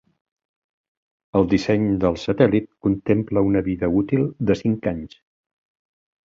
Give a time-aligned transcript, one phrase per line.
[1.39, 5.15] El disseny del satèl·lit contempla una vida útil de cinc anys.